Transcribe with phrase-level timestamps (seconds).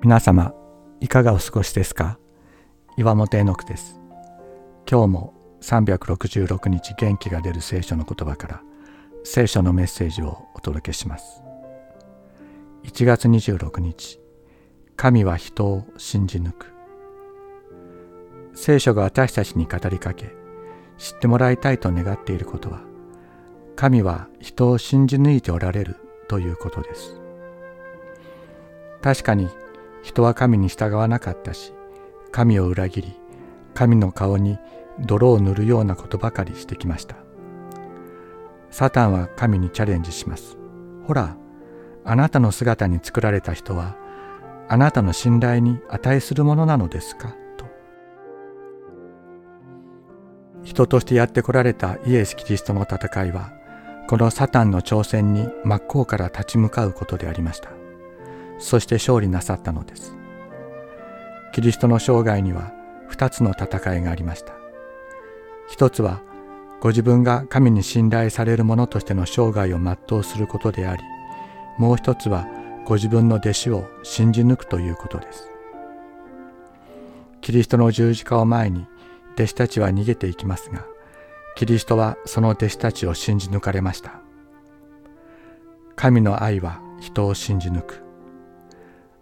[0.00, 0.54] 皆様
[1.00, 2.20] いかがお過ごしですか？
[2.96, 4.00] 岩本絵の句です。
[4.88, 8.62] 今日も366日元気が出る聖書の言葉から
[9.24, 11.42] 聖書のメッセージをお届けします。
[12.84, 14.20] 1月26日
[14.94, 16.72] 神は人を信じ抜く。
[18.54, 20.32] 聖書が私たちに語りかけ
[20.96, 22.82] 知ってもらいたいと願っていることは
[23.74, 25.96] 神は人を信じ抜いておられる
[26.28, 27.20] ということです。
[29.02, 29.48] 確かに
[30.08, 31.74] 人は神に従わなかったし
[32.32, 33.12] 神を裏切り
[33.74, 34.58] 神の顔に
[34.98, 37.16] 泥を塗るようなことばかりしてきました。
[38.70, 40.56] サタンは神にチャレンジします。
[41.06, 41.36] ほら
[42.06, 43.96] あなたの姿に作られた人は
[44.68, 47.34] あなたの信頼に値するものなのですか？
[47.58, 47.66] と。
[50.62, 53.52] 人としてやってこられたイエス・キリストの戦いは
[54.08, 57.68] このサタンの挑戦に真っ向から立ち向かうことでありました。
[58.58, 60.16] そして勝利なさったのです。
[61.52, 62.72] キリストの生涯には
[63.08, 64.52] 二つの戦いがありました。
[65.68, 66.22] 一つは
[66.80, 71.02] ご自分が神に信頼される者としての生涯を全うすることであり
[71.76, 72.46] もう一つは
[72.84, 75.50] ご自分の弟子を信じ抜くということです。
[77.40, 78.86] キリストの十字架を前に
[79.34, 80.84] 弟子たちは逃げていきますが
[81.54, 84.20] キリストはその弟子たちを信じ抜かれました。
[85.96, 88.07] 神の愛は人を信じ抜く。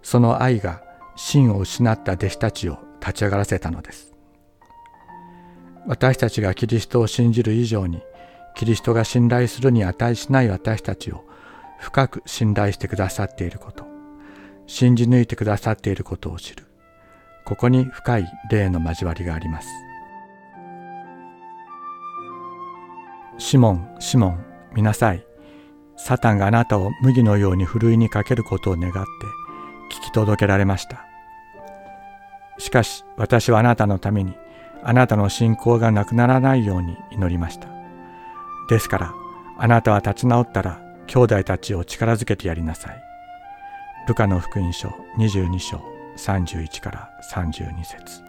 [0.06, 0.84] その愛が
[1.16, 4.14] 真を失った弟子たちを立ち上がらせたのです。
[5.84, 8.00] 私たちがキリストを信じる以上に
[8.54, 11.24] キリストが信頼するに値しない私たちを
[11.80, 13.84] 深く信頼してくださっていること
[14.68, 16.66] 信じ抜いてくださっていることを知る。
[17.44, 19.68] ここに深い霊の交わりがあります。
[23.38, 25.26] シモン、シモン、見なさい。
[25.96, 29.45] サタンがあなたを麦のようにふるいにかけることを願って
[29.90, 31.04] 聞き届けられました。
[32.58, 34.34] しかし私はあなたのために
[34.82, 37.68] あなたの信仰がなくならないように祈りました。
[38.68, 39.14] ですから
[39.58, 43.02] あなたは立ち直ったら兄弟たちを力づけてやりなさい。
[44.06, 44.88] 部下の福音書
[45.18, 45.82] 22章
[46.16, 48.25] 31から32節